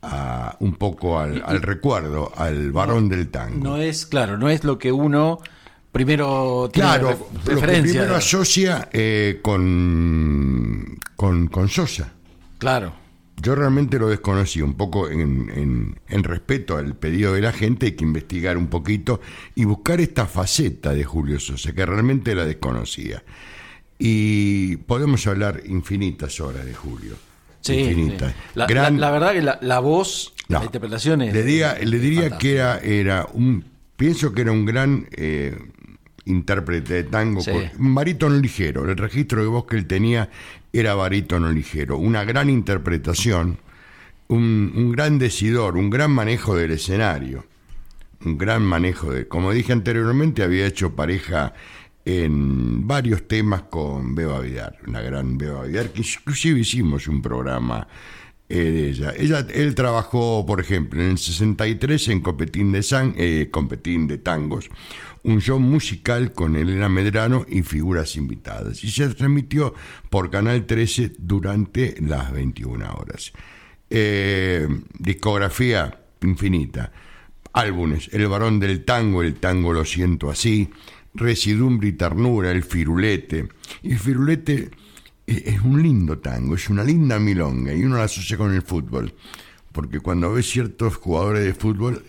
a- 0.00 0.56
un 0.60 0.76
poco 0.76 1.18
al, 1.20 1.42
al 1.44 1.60
recuerdo, 1.60 2.32
al 2.34 2.72
varón 2.72 3.10
del 3.10 3.28
tango. 3.28 3.62
No 3.62 3.76
es, 3.76 4.06
claro, 4.06 4.38
no 4.38 4.48
es 4.48 4.64
lo 4.64 4.78
que 4.78 4.90
uno 4.90 5.40
primero 5.92 6.70
tiene 6.72 6.88
Claro, 6.88 7.10
lo 7.44 7.60
que 7.60 7.66
primero 7.82 8.14
asocia 8.16 8.88
eh, 8.94 9.40
con, 9.42 10.98
con, 11.16 11.48
con 11.48 11.68
Sosa. 11.68 12.14
Claro. 12.64 12.94
Yo 13.42 13.54
realmente 13.54 13.98
lo 13.98 14.08
desconocí, 14.08 14.62
un 14.62 14.74
poco 14.74 15.10
en, 15.10 15.50
en- 15.54 16.00
en 16.08 16.24
respeto 16.24 16.76
al 16.78 16.94
pedido 16.96 17.34
de 17.34 17.40
la 17.42 17.52
gente, 17.52 17.86
hay 17.86 17.92
que 17.92 18.04
investigar 18.04 18.56
un 18.56 18.68
poquito 18.68 19.20
y 19.54 19.64
buscar 19.64 20.00
esta 20.00 20.26
faceta 20.26 20.94
de 20.94 21.04
Julio 21.04 21.38
Sosa, 21.40 21.72
que 21.74 21.84
realmente 21.84 22.34
la 22.34 22.44
desconocía. 22.46 23.22
Y 23.98 24.76
podemos 24.78 25.26
hablar 25.26 25.62
infinitas 25.66 26.40
horas 26.40 26.64
de 26.64 26.74
Julio. 26.74 27.14
Sí, 27.60 27.74
infinitas. 27.74 28.32
sí. 28.32 28.38
La, 28.54 28.66
Gran- 28.66 28.94
la- 29.00 29.06
la 29.06 29.12
verdad 29.12 29.32
que 29.32 29.42
la, 29.42 29.58
la 29.62 29.78
voz, 29.80 30.32
No. 30.48 30.58
la 30.60 30.64
interpretación 30.66 31.22
es. 31.22 31.34
le, 31.34 31.44
diga- 31.44 31.78
le 31.78 31.98
diría 31.98 32.38
que 32.38 32.54
era, 32.56 32.78
era 32.78 33.26
un, 33.32 33.64
pienso 33.96 34.32
que 34.32 34.42
era 34.42 34.52
un 34.52 34.64
gran 34.64 35.06
eh, 35.12 35.56
intérprete 36.24 36.94
de 36.94 37.04
tango, 37.04 37.40
Sí. 37.40 37.50
un 37.78 37.94
barítono 37.94 38.36
ligero, 38.36 38.88
el 38.90 38.96
registro 38.96 39.42
de 39.42 39.48
voz 39.48 39.66
que 39.66 39.76
él 39.76 39.86
tenía 39.86 40.28
era 40.74 40.94
barítono 40.94 41.50
ligero, 41.50 41.96
una 41.98 42.24
gran 42.24 42.50
interpretación, 42.50 43.58
un, 44.28 44.72
un 44.74 44.92
gran 44.92 45.18
decidor, 45.18 45.76
un 45.76 45.88
gran 45.88 46.10
manejo 46.10 46.56
del 46.56 46.72
escenario, 46.72 47.46
un 48.24 48.36
gran 48.36 48.62
manejo 48.62 49.12
de, 49.12 49.28
como 49.28 49.52
dije 49.52 49.72
anteriormente, 49.72 50.42
había 50.42 50.66
hecho 50.66 50.94
pareja 50.94 51.54
en 52.04 52.86
varios 52.86 53.26
temas 53.26 53.62
con 53.62 54.14
Beba 54.14 54.40
Vidar, 54.40 54.78
una 54.86 55.00
gran 55.00 55.38
Beba 55.38 55.64
Vidar, 55.64 55.90
que 55.90 56.02
inclusive 56.02 56.60
hicimos 56.60 57.08
un 57.08 57.22
programa 57.22 57.86
eh, 58.48 58.56
de 58.56 58.88
ella. 58.90 59.14
ella. 59.16 59.46
Él 59.54 59.74
trabajó, 59.74 60.44
por 60.44 60.60
ejemplo, 60.60 61.00
en 61.00 61.10
el 61.12 61.18
63 61.18 62.08
en 62.08 62.20
Copetín 62.20 62.72
de, 62.72 62.82
San, 62.82 63.14
eh, 63.16 63.48
Copetín 63.50 64.06
de 64.06 64.18
Tangos, 64.18 64.68
un 65.24 65.40
show 65.40 65.58
musical 65.58 66.32
con 66.32 66.56
Elena 66.56 66.88
Medrano 66.88 67.44
y 67.48 67.62
figuras 67.62 68.16
invitadas, 68.16 68.84
y 68.84 68.90
se 68.90 69.08
transmitió 69.14 69.74
por 70.10 70.30
Canal 70.30 70.66
13 70.66 71.12
durante 71.18 71.96
las 72.00 72.32
21 72.32 72.94
horas. 72.94 73.32
Eh, 73.90 74.66
discografía 74.98 76.00
infinita. 76.22 76.92
Álbumes, 77.52 78.08
El 78.12 78.26
varón 78.28 78.58
del 78.58 78.84
tango, 78.84 79.22
El 79.22 79.34
tango 79.36 79.72
lo 79.72 79.84
siento 79.84 80.30
así, 80.30 80.70
Residumbre 81.14 81.88
y 81.88 81.92
ternura, 81.92 82.50
El 82.50 82.64
firulete. 82.64 83.48
Y 83.82 83.92
el 83.92 83.98
firulete 83.98 84.70
es 85.26 85.46
es 85.46 85.60
un 85.60 85.82
lindo 85.82 86.18
tango, 86.18 86.54
es 86.54 86.68
una 86.68 86.84
linda 86.84 87.18
milonga 87.18 87.72
y 87.72 87.84
uno 87.84 87.96
la 87.96 88.04
asocia 88.04 88.36
con 88.36 88.52
el 88.52 88.62
fútbol, 88.62 89.14
porque 89.72 90.00
cuando 90.00 90.32
ves 90.32 90.50
ciertos 90.50 90.96
jugadores 90.96 91.44
de 91.44 91.54
fútbol 91.54 92.02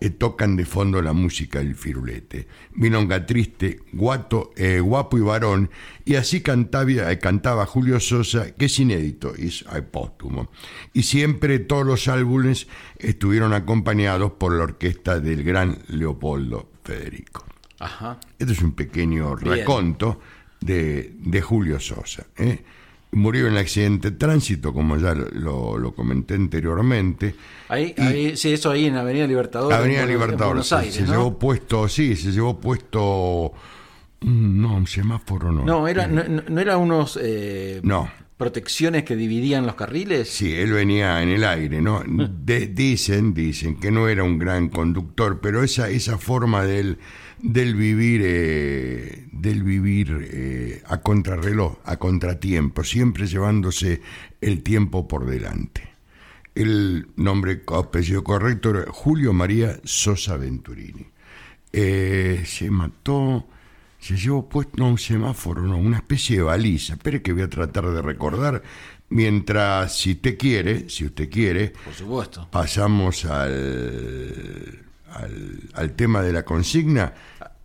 eh, 0.00 0.10
tocan 0.10 0.56
de 0.56 0.64
fondo 0.64 1.00
la 1.02 1.12
música 1.12 1.58
del 1.60 1.74
firulete. 1.74 2.48
Milonga 2.72 3.24
triste, 3.26 3.80
guato, 3.92 4.52
eh, 4.56 4.80
guapo 4.80 5.18
y 5.18 5.20
varón, 5.22 5.70
y 6.04 6.16
así 6.16 6.40
cantaba, 6.42 6.90
eh, 6.90 7.18
cantaba 7.18 7.66
Julio 7.66 7.98
Sosa, 8.00 8.52
que 8.52 8.66
es 8.66 8.78
inédito, 8.78 9.32
y 9.36 9.46
es 9.48 9.64
eh, 9.74 9.82
póstumo. 9.82 10.50
Y 10.92 11.04
siempre 11.04 11.58
todos 11.58 11.86
los 11.86 12.08
álbumes 12.08 12.68
estuvieron 12.98 13.52
acompañados 13.52 14.32
por 14.32 14.52
la 14.52 14.64
orquesta 14.64 15.20
del 15.20 15.42
gran 15.42 15.78
Leopoldo 15.88 16.70
Federico. 16.84 17.44
Ajá. 17.78 18.20
Este 18.38 18.52
es 18.52 18.62
un 18.62 18.72
pequeño 18.72 19.36
Bien. 19.36 19.58
raconto 19.58 20.20
de, 20.60 21.12
de 21.18 21.40
Julio 21.42 21.80
Sosa. 21.80 22.26
¿eh? 22.36 22.64
Murió 23.16 23.46
en 23.46 23.54
el 23.54 23.58
accidente 23.58 24.10
de 24.10 24.16
tránsito, 24.18 24.74
como 24.74 24.96
ya 24.98 25.14
lo, 25.14 25.78
lo- 25.78 25.94
comenté 25.94 26.34
anteriormente. 26.34 27.34
Ahí, 27.68 27.94
ahí, 27.96 28.36
sí, 28.36 28.52
eso 28.52 28.70
ahí 28.70 28.84
en 28.86 28.96
Avenida 28.96 29.26
Libertador. 29.26 29.72
Avenida 29.72 30.02
en 30.02 30.06
Buenos- 30.08 30.10
en 30.10 30.20
Libertador. 30.28 30.46
Buenos 30.54 30.68
se- 30.68 30.74
Aires, 30.74 30.94
se 30.94 31.02
¿no? 31.02 31.10
llevó 31.12 31.38
puesto, 31.38 31.88
sí, 31.88 32.14
se 32.14 32.30
llevó 32.32 32.60
puesto. 32.60 33.52
mm, 34.20 34.60
No, 34.60 34.76
un 34.76 34.86
semáforo 34.86 35.50
no. 35.50 35.64
No, 35.64 35.88
era, 35.88 36.06
no, 36.06 36.24
no- 36.24 36.42
no 36.46 36.60
era 36.60 36.76
unos 36.76 37.18
eh, 37.22 37.80
No. 37.82 38.10
Protecciones 38.36 39.04
que 39.04 39.16
dividían 39.16 39.64
los 39.66 39.74
carriles. 39.76 40.28
Sí, 40.28 40.52
él 40.54 40.72
venía 40.72 41.22
en 41.22 41.30
el 41.30 41.44
aire, 41.44 41.80
¿no? 41.80 42.02
De- 42.06 42.66
dicen, 42.66 43.32
dicen 43.34 43.76
que 43.76 43.90
no 43.90 44.08
era 44.08 44.22
un 44.24 44.38
gran 44.38 44.68
conductor, 44.68 45.40
pero 45.40 45.62
esa, 45.62 45.88
esa 45.88 46.18
forma 46.18 46.64
del, 46.64 46.98
del 47.40 47.74
vivir, 47.74 48.20
eh, 48.24 49.26
del 49.32 49.62
vivir 49.62 50.28
eh, 50.30 50.82
a 50.86 51.00
contrarreloj, 51.00 51.78
a 51.84 51.96
contratiempo, 51.96 52.84
siempre 52.84 53.26
llevándose 53.26 54.00
el 54.40 54.62
tiempo 54.62 55.08
por 55.08 55.26
delante. 55.26 55.88
El 56.54 57.08
nombre 57.16 57.62
apellido 57.66 58.24
correcto 58.24 58.70
era 58.70 58.84
Julio 58.90 59.32
María 59.34 59.78
Sosa 59.84 60.36
Venturini. 60.38 61.06
Eh, 61.72 62.42
se 62.46 62.70
mató, 62.70 63.46
se 64.06 64.16
llevó 64.16 64.48
puesto, 64.48 64.72
no, 64.76 64.88
un 64.88 64.98
semáforo, 64.98 65.62
no, 65.62 65.76
una 65.76 65.96
especie 65.98 66.36
de 66.36 66.42
baliza. 66.42 66.94
Espere 66.94 67.22
que 67.22 67.32
voy 67.32 67.42
a 67.42 67.50
tratar 67.50 67.88
de 67.90 68.02
recordar. 68.02 68.62
Mientras, 69.08 69.96
si 69.96 70.12
usted 70.12 70.36
quiere, 70.36 70.88
si 70.88 71.04
usted 71.04 71.30
quiere, 71.30 71.72
Por 71.84 71.94
supuesto. 71.94 72.48
pasamos 72.50 73.24
al, 73.24 74.84
al, 75.12 75.60
al 75.74 75.92
tema 75.92 76.22
de 76.22 76.32
la 76.32 76.44
consigna 76.44 77.14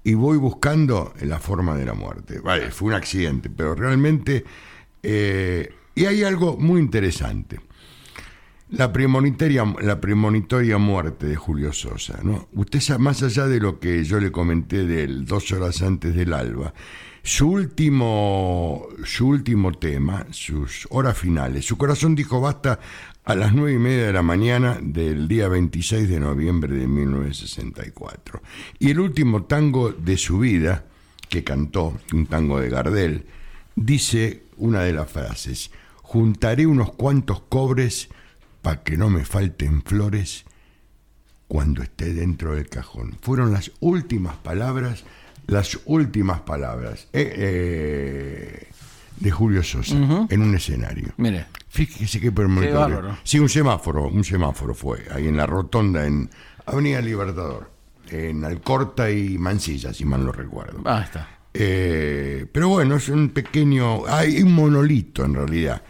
y 0.04 0.14
voy 0.14 0.38
buscando 0.38 1.14
la 1.22 1.40
forma 1.40 1.76
de 1.76 1.86
la 1.86 1.94
muerte. 1.94 2.40
Vale, 2.40 2.72
fue 2.72 2.90
un 2.90 2.94
accidente, 2.94 3.50
pero 3.50 3.74
realmente... 3.76 4.44
eh, 5.04 5.74
y 5.94 6.06
hay 6.06 6.24
algo 6.24 6.56
muy 6.58 6.80
interesante. 6.80 7.60
La 8.72 8.94
premonitoria, 8.94 9.66
la 9.82 10.78
muerte 10.78 11.26
de 11.26 11.36
Julio 11.36 11.74
Sosa, 11.74 12.20
¿no? 12.24 12.48
Usted 12.54 12.98
más 12.98 13.22
allá 13.22 13.46
de 13.48 13.60
lo 13.60 13.82
que 13.82 14.02
yo 14.06 14.18
le 14.22 14.32
comenté 14.32 14.88
de 14.88 15.04
él 15.04 15.26
dos 15.26 15.52
horas 15.52 15.82
antes 15.82 16.16
del 16.16 16.34
alba, 16.34 16.74
su 17.22 17.50
último, 17.50 18.88
su 19.04 19.28
último 19.28 19.74
tema, 19.74 20.26
sus 20.32 20.88
horas 20.90 21.18
finales, 21.18 21.66
su 21.66 21.78
corazón 21.78 22.16
dijo 22.16 22.40
basta 22.40 22.80
a 23.26 23.36
las 23.36 23.54
nueve 23.54 23.74
y 23.74 23.78
media 23.78 24.06
de 24.06 24.14
la 24.14 24.24
mañana 24.24 24.80
del 24.82 25.28
día 25.28 25.50
26 25.50 26.10
de 26.10 26.20
noviembre 26.22 26.74
de 26.74 26.88
1964. 26.88 28.42
Y 28.80 28.92
el 28.92 29.02
último 29.02 29.44
tango 29.44 29.92
de 29.92 30.16
su 30.16 30.40
vida, 30.40 30.86
que 31.28 31.44
cantó, 31.44 31.98
un 32.14 32.26
tango 32.26 32.62
de 32.62 32.70
Gardel, 32.70 33.26
dice 33.76 34.44
una 34.56 34.82
de 34.82 34.94
las 34.94 35.12
frases, 35.12 35.72
juntaré 36.02 36.66
unos 36.66 36.94
cuantos 36.94 37.42
cobres 37.42 38.10
para 38.62 38.84
que 38.84 38.98
no 38.98 39.10
me 39.10 39.26
falten 39.26 39.82
flores 39.82 40.46
cuando 41.48 41.84
esté 41.84 42.14
dentro 42.14 42.56
del 42.56 42.70
cajón. 42.70 43.18
Fueron 43.22 43.52
las 43.52 43.72
últimas 43.80 44.38
palabras, 44.38 45.04
las 45.48 45.80
últimas 45.86 46.42
palabras 46.42 47.08
eh, 47.12 47.34
eh, 47.36 48.68
de 49.18 49.32
Julio 49.32 49.64
Sosa 49.64 49.96
en 50.30 50.42
un 50.42 50.56
escenario. 50.56 51.14
Mire. 51.18 51.46
Fíjese 51.68 52.20
qué 52.20 52.30
bárbaro. 52.32 53.18
Sí, 53.24 53.40
un 53.40 53.48
semáforo, 53.48 54.08
un 54.08 54.26
semáforo 54.26 54.74
fue, 54.74 55.06
ahí 55.10 55.28
en 55.28 55.38
la 55.38 55.46
rotonda, 55.46 56.06
en 56.06 56.30
Avenida 56.66 57.02
Libertador, 57.02 57.72
en 58.10 58.44
Alcorta 58.44 59.10
y 59.10 59.38
Mansilla, 59.38 59.94
si 59.94 60.04
mal 60.04 60.26
no 60.26 60.34
recuerdo. 60.34 60.82
Ah, 60.86 61.02
está. 61.04 61.30
Eh, 61.54 62.46
pero 62.52 62.70
bueno, 62.70 62.96
es 62.96 63.10
un 63.10 63.30
pequeño. 63.30 64.06
Hay 64.08 64.42
un 64.42 64.54
monolito 64.54 65.24
en 65.24 65.36
realidad. 65.36 65.82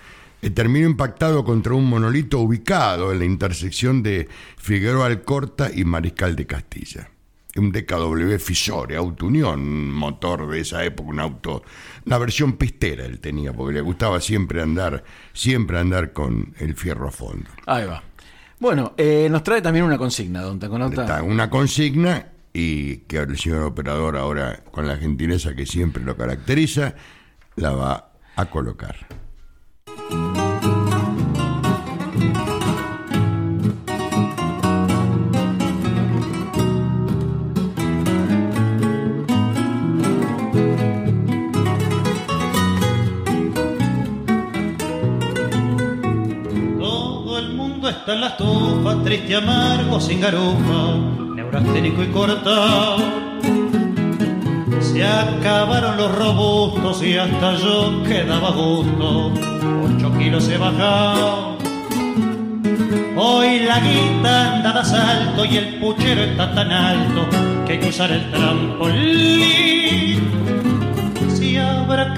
Eh, 0.42 0.50
terminó 0.50 0.88
impactado 0.88 1.44
contra 1.44 1.74
un 1.74 1.86
monolito 1.86 2.40
ubicado 2.40 3.12
en 3.12 3.20
la 3.20 3.26
intersección 3.26 4.02
de 4.02 4.28
Figueroa 4.58 5.06
Alcorta 5.06 5.70
y 5.74 5.86
Mariscal 5.86 6.36
de 6.36 6.48
Castilla. 6.48 7.10
Un 7.58 7.72
DKW 7.72 8.38
Fisore, 8.40 8.96
Auto 8.96 9.26
Unión, 9.26 9.60
un 9.60 9.92
motor 9.92 10.50
de 10.50 10.62
esa 10.62 10.84
época, 10.86 11.10
un 11.10 11.20
auto, 11.20 11.64
una 12.06 12.18
versión 12.18 12.54
pistera 12.54 13.06
él 13.06 13.20
tenía, 13.20 13.52
porque 13.52 13.74
le 13.74 13.82
gustaba 13.82 14.22
siempre 14.22 14.62
andar, 14.62 15.04
siempre 15.34 15.78
andar 15.78 16.14
con 16.14 16.54
el 16.60 16.76
fierro 16.76 17.10
a 17.10 17.12
fondo. 17.12 17.50
Ahí 17.66 17.86
va. 17.86 18.02
Bueno, 18.58 18.94
eh, 18.98 19.28
nos 19.30 19.44
trae 19.44 19.62
también 19.62 19.86
una 19.86 19.98
consigna, 19.98 20.42
don 20.42 20.60
Taconauta. 20.60 21.22
Una 21.24 21.50
consigna 21.50 22.28
y 22.54 22.98
que 23.00 23.18
el 23.18 23.38
señor 23.38 23.64
operador 23.64 24.18
ahora, 24.18 24.64
con 24.72 24.88
la 24.88 24.98
gentileza 24.98 25.54
que 25.54 25.66
siempre 25.66 26.04
lo 26.04 26.16
caracteriza, 26.16 26.96
la 27.56 27.72
va 27.72 28.12
a 28.36 28.46
colocar. 28.46 28.96
Está 48.02 48.14
en 48.14 48.22
la 48.22 48.28
estufa, 48.30 49.04
triste, 49.04 49.36
amargo, 49.36 50.02
sin 50.02 50.20
garufa, 50.20 50.98
neurasténico 51.36 52.02
y 52.02 52.08
cortado. 52.08 52.98
Se 54.80 55.06
acabaron 55.06 55.98
los 55.98 56.16
robustos 56.18 57.04
y 57.04 57.16
hasta 57.16 57.58
yo 57.58 58.02
quedaba 58.04 58.50
gusto. 58.52 59.32
Ocho 59.86 60.18
kilos 60.18 60.50
he 60.50 60.58
bajado. 60.58 61.58
Hoy 63.16 63.60
la 63.60 63.80
guita 63.80 64.56
anda 64.56 64.74
de 64.74 64.80
asalto 64.80 65.46
y 65.46 65.58
el 65.58 65.80
puchero 65.80 66.24
está 66.24 66.56
tan 66.56 66.72
alto 66.72 67.28
que 67.68 67.74
hay 67.74 67.80
que 67.80 67.90
usar 67.90 68.12
el 68.12 68.32
trampolín. 68.32 69.62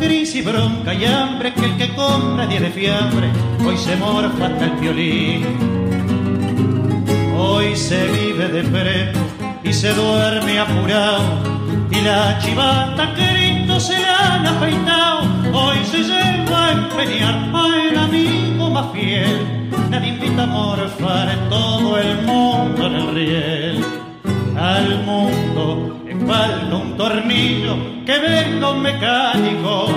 Habrá 0.03 0.15
crisis, 0.15 0.43
bronca 0.43 0.93
y 0.93 1.05
hambre, 1.05 1.53
que 1.53 1.65
el 1.65 1.77
que 1.77 1.95
compra 1.95 2.48
tiene 2.50 2.69
fiambre, 2.72 3.29
hoy 3.65 3.77
se 3.77 3.95
morfa 3.95 4.48
hasta 4.48 4.65
el 4.65 4.72
violín. 4.72 5.45
Hoy 7.38 7.75
se 7.75 8.07
vive 8.07 8.50
de 8.50 8.63
prepo 8.63 9.19
y 9.63 9.72
se 9.72 9.93
duerme 9.93 10.60
apurado, 10.60 11.24
y 11.89 12.01
la 12.01 12.38
chivata 12.39 13.13
Cristo 13.13 13.79
se 13.79 14.00
la 14.00 14.36
han 14.36 14.45
afeitado, 14.45 15.22
hoy 15.53 15.77
se 15.89 16.03
lleva 16.03 16.67
a 16.67 16.72
empeñar 16.74 17.36
al 17.53 17.98
amigo 17.98 18.69
más 18.69 18.91
fiel. 18.91 19.69
Nadie 19.89 20.10
invita 20.10 20.43
a 20.43 20.48
morfar 20.48 21.29
en 21.29 21.50
todo 21.50 21.98
el 21.98 22.22
mundo 22.24 22.88
en 22.88 22.93
el 22.95 23.15
riel 23.15 23.86
al 24.57 25.03
mundo 25.05 26.02
falta 26.27 26.75
un 26.75 26.98
tornillo 26.98 27.75
que 28.05 28.20
venga 28.20 28.72
un 28.72 28.82
mecánico. 28.82 29.88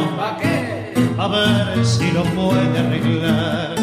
A 1.19 1.29
ver 1.29 1.85
si 1.85 2.11
lo 2.13 2.23
puede 2.25 2.79
arreglar. 2.79 3.75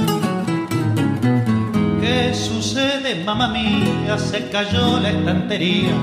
¿Qué 2.00 2.34
sucede, 2.34 3.24
mamá 3.24 3.48
mía? 3.48 4.18
Se 4.18 4.50
cayó 4.50 5.00
la 5.00 5.10
estantería. 5.10 5.94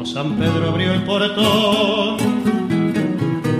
O 0.00 0.04
San 0.04 0.32
Pedro 0.36 0.70
abrió 0.70 0.92
el 0.92 1.02
portón. 1.02 2.16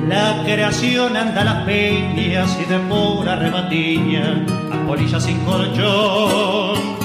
La 0.09 0.43
creación 0.45 1.17
anda 1.17 1.43
a 1.43 1.45
las 1.45 1.65
peñas 1.65 2.59
y 2.61 2.65
de 2.65 2.79
pura 2.79 3.37
rebatiña. 3.37 4.45
A 4.73 4.87
polilla 4.87 5.21
sin 5.21 5.39
colchón 5.41 6.98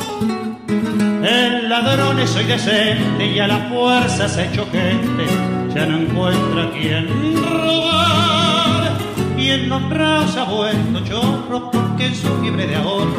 el 1.23 1.69
ladrón 1.69 2.19
es 2.19 2.35
hoy 2.35 2.45
decente 2.45 3.25
y 3.25 3.39
a 3.39 3.47
la 3.47 3.59
fuerza 3.69 4.27
se 4.27 4.47
hecho 4.47 4.67
gente, 4.71 5.25
ya 5.73 5.85
no 5.85 5.97
encuentra 5.97 6.69
quien 6.71 7.07
robar. 7.35 8.97
Y 9.37 9.49
el 9.49 9.71
honrado 9.71 10.27
se 10.27 10.39
ha 10.39 10.43
vuelto 10.43 10.99
chorro 11.03 11.71
porque 11.71 12.07
en 12.07 12.15
su 12.15 12.27
fiebre 12.41 12.67
de 12.67 12.75
ahorro 12.75 13.15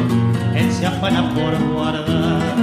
él 0.55 0.71
se 0.71 0.85
afana 0.85 1.29
por 1.33 1.57
guardar. 1.73 2.55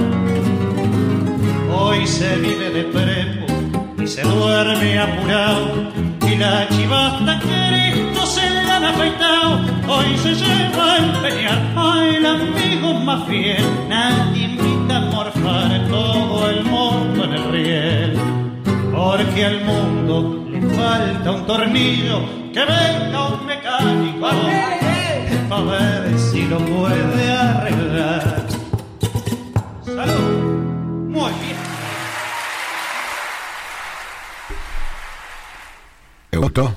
Hoy 1.75 2.07
se 2.07 2.35
vive 2.37 2.69
de 2.69 2.83
prepo 2.83 4.01
y 4.01 4.07
se 4.07 4.21
duerme 4.21 4.99
apurado 4.99 5.91
y 6.27 6.35
la 6.35 6.67
chivasta 6.69 7.39
que 7.39 7.73
se 8.25 8.49
le 8.49 8.71
han 8.71 8.83
afeitado. 8.83 9.59
Hoy 9.87 10.17
se 10.17 10.33
lleva 10.33 10.93
a 10.93 10.97
empeñar 10.97 11.61
al 11.75 12.25
amigo 12.25 12.93
más 12.93 13.27
fiel. 13.27 13.63
Nadie 13.89 14.42
morfar 15.23 15.71
en 15.71 15.87
todo 15.89 16.49
el 16.49 16.63
mundo 16.65 17.23
en 17.23 17.33
el 17.33 17.51
riel. 17.51 18.19
Porque 18.91 19.45
al 19.45 19.63
mundo 19.65 20.45
le 20.49 20.61
falta 20.75 21.31
un 21.31 21.45
tornillo 21.45 22.19
que 22.53 22.59
venga 22.59 23.27
un 23.29 23.45
mecánico 23.45 24.27
a 25.49 25.61
ver 25.61 26.19
si 26.19 26.43
lo 26.47 26.57
puede 26.59 27.31
arreglar. 27.31 28.47
Salud. 29.85 30.43
Muy 31.09 31.31
bien. 31.41 31.57
¿Te 36.29 36.37
gustó? 36.37 36.73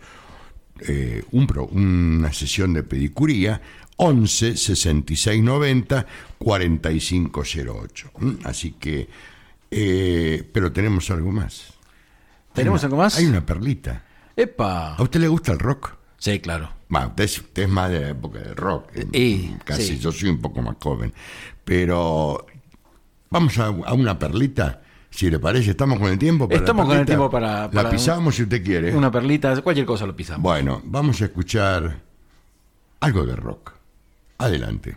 eh, 0.88 1.24
un 1.32 1.46
pro- 1.46 1.66
una 1.66 2.32
sesión 2.32 2.72
de 2.74 2.82
pedicuría 2.84 3.60
11 3.96 4.56
66 4.56 5.42
90 5.42 6.06
45 6.44 7.42
08 7.42 8.10
¿m? 8.20 8.36
así 8.44 8.72
que 8.72 9.08
eh, 9.70 10.48
pero 10.52 10.70
tenemos 10.72 11.10
algo 11.10 11.32
más 11.32 11.72
¿Tenemos 12.52 12.82
una- 12.82 12.86
algo 12.86 12.96
más? 12.98 13.16
hay 13.16 13.24
una 13.26 13.44
perlita 13.44 14.04
¡Epa! 14.36 14.94
¿a 14.96 15.02
usted 15.02 15.20
le 15.20 15.28
gusta 15.28 15.52
el 15.52 15.58
rock? 15.58 15.94
Sí, 16.18 16.40
claro. 16.40 16.70
Bueno, 16.88 17.08
usted, 17.08 17.24
es- 17.24 17.38
usted 17.38 17.62
es 17.64 17.68
más 17.68 17.90
de 17.90 18.00
la 18.00 18.08
época 18.10 18.38
del 18.40 18.56
rock. 18.56 18.88
eh, 18.94 19.06
Y, 19.12 19.56
casi, 19.64 19.82
sí. 19.84 19.98
yo 19.98 20.10
soy 20.10 20.28
un 20.30 20.40
poco 20.40 20.60
más 20.62 20.76
joven. 20.82 21.12
Pero 21.64 22.44
vamos 23.30 23.58
a, 23.58 23.66
a 23.66 23.92
una 23.92 24.18
perlita, 24.18 24.82
si 25.10 25.28
le 25.30 25.38
parece. 25.38 25.70
¿Estamos 25.72 25.98
con 26.00 26.08
el 26.10 26.18
tiempo? 26.18 26.48
para 26.48 26.58
Estamos 26.60 26.86
con 26.86 26.96
el 26.98 27.04
tiempo 27.06 27.30
para- 27.30 27.62
La 27.64 27.70
para 27.70 27.90
pisamos 27.90 28.34
si 28.36 28.42
usted 28.44 28.64
quiere. 28.64 28.94
Una 28.94 29.10
perlita, 29.10 29.60
cualquier 29.60 29.84
cosa 29.86 30.06
lo 30.06 30.16
pisamos. 30.16 30.42
Bueno, 30.42 30.80
vamos 30.84 31.20
a 31.20 31.26
escuchar 31.26 32.00
algo 33.00 33.26
de 33.26 33.36
rock. 33.36 33.72
Adelante. 34.38 34.96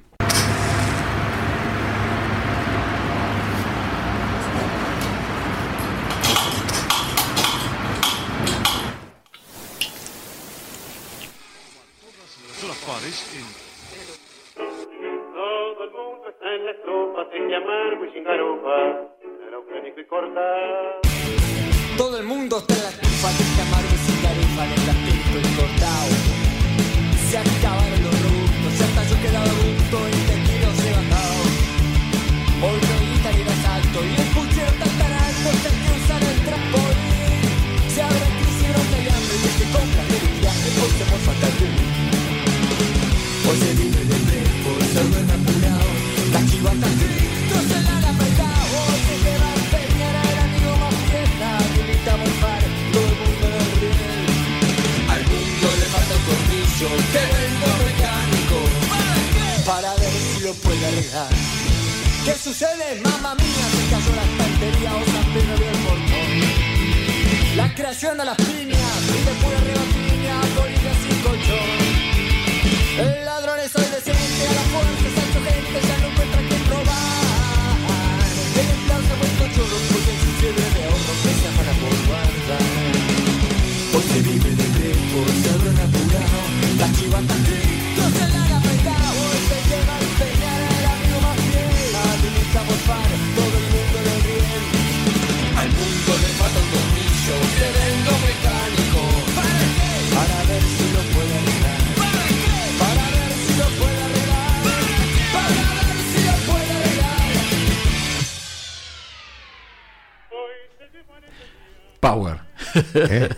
¿Eh? 112.98 113.30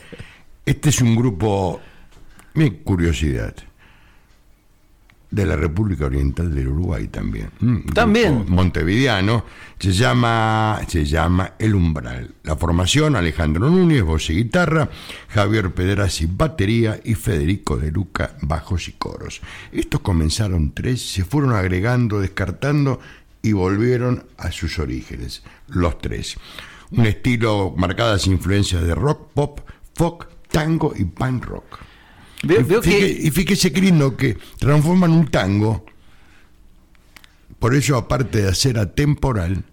Este 0.66 0.90
es 0.90 1.02
un 1.02 1.16
grupo, 1.16 1.82
mi 2.54 2.72
curiosidad, 2.72 3.56
de 5.32 5.46
la 5.46 5.56
República 5.56 6.06
Oriental 6.06 6.54
del 6.54 6.70
Uruguay 6.70 7.08
también. 7.08 7.50
Mm, 7.60 7.90
También. 7.94 8.46
Montevideano. 8.48 9.46
Se 9.80 9.92
llama, 9.92 10.82
se 10.88 11.06
llama 11.06 11.54
El 11.60 11.76
Umbral. 11.76 12.34
La 12.44 12.56
formación, 12.56 13.16
Alejandro 13.16 13.70
Núñez, 13.70 14.04
voz 14.04 14.30
y 14.30 14.36
guitarra, 14.36 14.90
Javier 15.30 15.72
Pedrazzi, 15.72 16.26
batería 16.26 17.00
y 17.04 17.14
Federico 17.14 17.78
de 17.78 17.92
Luca, 17.92 18.36
bajos 18.42 18.88
y 18.88 18.94
coros. 18.94 19.42
Estos 19.72 20.02
comenzaron 20.02 20.74
tres, 20.74 21.02
se 21.14 21.24
fueron 21.24 21.54
agregando, 21.54 22.20
descartando 22.20 23.00
y 23.42 23.54
volvieron 23.54 24.26
a 24.38 24.52
sus 24.52 24.80
orígenes, 24.80 25.44
los 25.68 26.00
tres. 26.00 26.38
Un 26.92 27.06
estilo 27.06 27.74
marcadas 27.78 28.28
influencias 28.28 28.84
de 28.84 28.96
rock, 28.96 29.32
pop, 29.34 29.60
folk, 29.96 30.28
tango 30.50 30.94
y 30.96 31.06
punk 31.06 31.46
rock. 31.46 31.80
Veo, 32.44 32.62
Y 32.62 32.64
veo 32.64 32.82
fíjese, 32.82 33.16
que 33.16 33.28
y 33.28 33.32
fíjese 33.32 33.70
lindo 33.70 34.16
que 34.16 34.38
transforman 34.58 35.12
un 35.12 35.28
tango, 35.28 35.86
por 37.60 37.76
eso 37.76 37.98
aparte 37.98 38.44
de 38.44 38.56
ser 38.56 38.80
atemporal, 38.80 39.64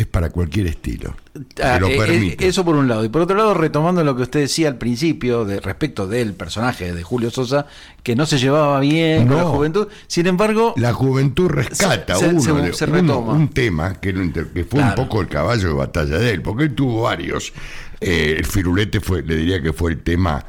es 0.00 0.06
para 0.06 0.30
cualquier 0.30 0.66
estilo. 0.68 1.16
Ah, 1.62 1.78
lo 1.80 1.88
eh, 1.88 1.94
eh, 1.94 1.98
permite. 1.98 2.46
eso 2.46 2.64
por 2.64 2.76
un 2.76 2.86
lado. 2.88 3.04
Y 3.04 3.08
por 3.08 3.22
otro 3.22 3.36
lado, 3.36 3.52
retomando 3.54 4.02
lo 4.04 4.14
que 4.16 4.22
usted 4.22 4.40
decía 4.40 4.68
al 4.68 4.76
principio 4.78 5.44
de 5.44 5.60
respecto 5.60 6.06
del 6.06 6.34
personaje 6.34 6.92
de 6.94 7.02
Julio 7.02 7.30
Sosa, 7.30 7.66
que 8.02 8.14
no 8.16 8.24
se 8.26 8.38
llevaba 8.38 8.78
bien 8.80 9.26
con 9.26 9.36
la 9.36 9.44
juventud. 9.44 9.88
Sin 10.06 10.26
embargo, 10.26 10.74
La 10.76 10.92
juventud 10.92 11.48
rescata 11.48 12.14
Se- 12.16 12.28
uno, 12.28 12.40
se- 12.40 12.72
se 12.74 12.84
uno- 12.90 13.18
un 13.20 13.48
tema 13.48 13.94
que, 14.00 14.12
fue 14.12 14.64
Claro. 14.66 14.88
un 14.88 14.94
poco 14.94 15.20
el 15.20 15.28
caballo 15.28 15.68
de 15.68 15.74
batalla 15.74 16.18
de 16.18 16.30
él, 16.30 16.42
porque 16.42 16.64
él 16.64 16.74
tuvo 16.74 17.02
varios. 17.02 17.52
Eh, 18.00 18.36
el 18.38 18.44
firulete 18.46 19.00
fue, 19.00 19.22
le 19.22 19.34
diría 19.36 19.60
que 19.60 19.72
fue 19.72 19.90
el 19.92 20.02
tema 20.02 20.44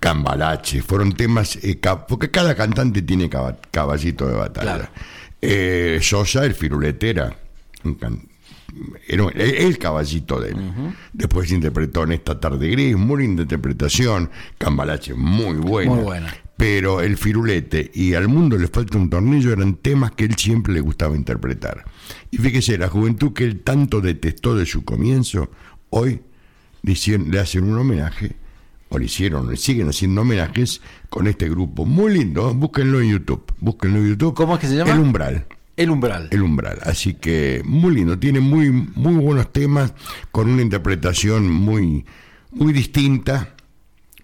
cambalache, 0.00 0.82
fueron 0.82 1.12
temas, 1.12 1.56
eh, 1.62 1.78
porque 2.08 2.30
cada 2.30 2.54
cantante 2.54 3.02
tiene 3.02 3.28
caba- 3.28 3.56
caballito 3.70 4.26
de 4.26 4.34
batalla. 4.34 4.74
Claro. 4.76 4.88
Eh, 5.40 5.98
Sosa, 6.02 6.44
el 6.44 6.54
firulete 6.54 7.10
era 7.10 7.34
un 7.84 7.94
can- 7.94 8.22
era 9.06 9.28
el, 9.34 9.78
caballito 9.78 10.40
de 10.40 10.50
él. 10.50 10.56
Después 11.12 11.50
interpretó 11.50 12.04
en 12.04 12.12
esta 12.12 12.38
tarde 12.40 12.68
gris, 12.68 12.96
muy 12.96 13.22
linda 13.22 13.42
interpretación, 13.42 14.30
cambalache 14.58 15.14
muy 15.14 15.56
buena. 15.56 15.92
Muy 15.92 16.04
buena. 16.04 16.34
Pero 16.56 17.02
el 17.02 17.18
firulete 17.18 17.90
y 17.92 18.14
al 18.14 18.28
mundo 18.28 18.56
le 18.56 18.68
falta 18.68 18.96
un 18.96 19.10
tornillo 19.10 19.52
eran 19.52 19.74
temas 19.74 20.12
que 20.12 20.24
él 20.24 20.36
siempre 20.36 20.72
le 20.72 20.80
gustaba 20.80 21.14
interpretar. 21.14 21.84
Y 22.30 22.38
fíjese, 22.38 22.78
la 22.78 22.88
juventud 22.88 23.32
que 23.34 23.44
él 23.44 23.60
tanto 23.60 24.00
detestó 24.00 24.56
de 24.56 24.64
su 24.64 24.82
comienzo, 24.84 25.50
hoy 25.90 26.22
le, 26.82 27.40
hacen 27.40 27.64
un 27.64 27.78
homenaje, 27.78 28.36
o 28.88 28.98
le 28.98 29.04
hicieron, 29.04 29.50
le 29.50 29.56
siguen 29.56 29.88
haciendo 29.88 30.22
homenajes 30.22 30.80
con 31.10 31.26
este 31.26 31.48
grupo. 31.48 31.84
Muy 31.84 32.14
lindo, 32.14 32.54
búsquenlo 32.54 33.00
en 33.00 33.10
YouTube. 33.10 33.52
Búsquenlo 33.58 33.98
en 33.98 34.08
YouTube. 34.08 34.34
¿Cómo 34.34 34.54
es 34.54 34.60
que 34.60 34.68
se 34.68 34.76
llama? 34.76 34.92
El 34.92 35.00
Umbral. 35.00 35.46
El 35.76 35.90
umbral. 35.90 36.28
El 36.30 36.42
Umbral. 36.42 36.78
Así 36.82 37.14
que 37.14 37.62
muy 37.64 37.94
lindo, 37.94 38.18
tiene 38.18 38.40
muy, 38.40 38.70
muy 38.70 39.14
buenos 39.14 39.52
temas 39.52 39.92
con 40.32 40.48
una 40.48 40.62
interpretación 40.62 41.50
muy, 41.50 42.06
muy 42.50 42.72
distinta, 42.72 43.54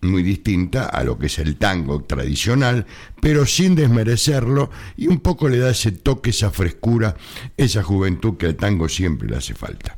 muy 0.01 0.23
distinta 0.23 0.87
a 0.87 1.05
lo 1.05 1.19
que 1.19 1.27
es 1.27 1.39
el 1.39 1.57
tango 1.57 2.03
tradicional, 2.03 2.87
pero 3.21 3.45
sin 3.47 3.75
desmerecerlo 3.75 4.71
y 4.97 5.09
un 5.09 5.21
poco 5.21 5.49
le 5.49 5.59
da 5.59 5.71
ese 5.71 5.93
toque, 5.93 6.31
esa 6.31 6.51
frescura, 6.51 7.17
esa 7.57 7.83
juventud 7.83 8.37
que 8.37 8.47
al 8.47 8.57
tango 8.57 8.89
siempre 8.89 9.29
le 9.29 9.37
hace 9.37 9.55
falta. 9.55 9.95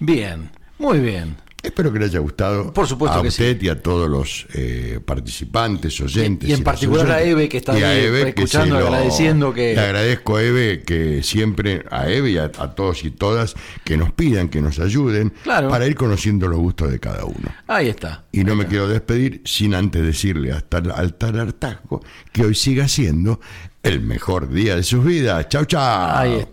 Bien, 0.00 0.50
muy 0.78 0.98
bien. 0.98 1.36
Espero 1.62 1.92
que 1.92 1.98
le 1.98 2.06
haya 2.06 2.18
gustado 2.20 2.72
Por 2.72 2.86
supuesto 2.86 3.18
a 3.18 3.22
que 3.22 3.28
usted 3.28 3.60
y 3.60 3.68
a 3.68 3.80
todos 3.82 4.08
los 4.08 4.46
eh, 4.54 4.98
participantes, 5.04 6.00
oyentes. 6.00 6.48
Y- 6.48 6.52
y 6.52 6.54
en 6.54 6.64
particular 6.64 7.10
a. 7.10 7.22
Eve, 7.22 7.48
que 7.48 7.58
está 7.58 7.78
Y 7.78 7.82
a 7.82 7.90
ahí 7.90 8.04
Eve, 8.04 8.22
que 8.34 8.42
escuchando, 8.42 8.80
lo- 8.80 8.86
agradeciendo 8.86 9.52
que- 9.52 9.74
Le 9.74 9.80
agradezco 9.80 10.36
a 10.36 10.42
Eve 10.42 10.82
que 10.86 11.22
siempre, 11.22 11.84
a 11.90 12.08
Eve 12.08 12.30
y 12.30 12.38
a, 12.38 12.44
a 12.44 12.74
todos 12.74 13.04
y 13.04 13.10
todas, 13.10 13.54
que 13.84 13.96
nos 13.98 14.10
pidan, 14.12 14.48
que 14.48 14.62
nos 14.62 14.78
ayuden 14.78 15.34
Claro. 15.42 15.68
para 15.68 15.86
ir 15.86 15.94
conociendo 15.96 16.48
los 16.48 16.58
gustos 16.58 16.90
de 16.90 16.98
cada 16.98 17.24
uno. 17.26 17.54
Ahí 17.66 17.88
está. 17.88 18.24
Y 18.32 18.42
no 18.44 18.54
me 18.56 18.66
quiero 18.66 18.88
despedir 18.88 19.42
sin 19.44 19.74
antes 19.74 20.02
decirle 20.02 20.52
hasta 20.52 20.78
al 20.78 21.14
tal 21.14 21.38
hartazgo 21.38 22.00
que 22.32 22.44
hoy 22.44 22.54
siga 22.54 22.88
siendo 22.88 23.38
el 23.82 24.00
mejor 24.00 24.50
día 24.50 24.76
de 24.76 24.82
sus 24.82 25.02
vidas. 25.04 25.48
Chau, 25.48 25.64
chau. 25.64 25.80
Ahí 26.18 26.34
está. 26.34 26.48